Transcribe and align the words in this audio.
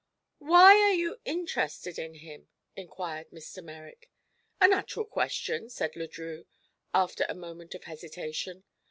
"Why 0.39 0.77
are 0.77 0.95
you 0.95 1.19
interested 1.25 1.99
in 1.99 2.15
him?" 2.15 2.47
inquired 2.75 3.29
Mr. 3.29 3.63
Merrick. 3.63 4.09
"A 4.59 4.67
natural 4.67 5.05
question," 5.05 5.69
said 5.69 5.95
Le 5.95 6.07
Drieux, 6.07 6.45
after 6.91 7.23
a 7.29 7.35
moment 7.35 7.75
of 7.75 7.83
hesitation. 7.83 8.63